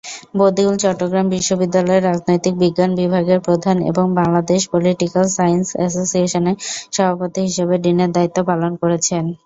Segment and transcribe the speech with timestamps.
[0.37, 6.57] বদিউল চট্টগ্রাম বিশ্ববিদ্যালয়ের রাজনৈতিক বিজ্ঞান বিভাগের প্রধান এবং বাংলাদেশ পলিটিকাল সায়েন্স অ্যাসোসিয়েশনের
[6.95, 9.23] সভাপতি হিসাবে ডিনের দায়িত্ব পালন করেছেন।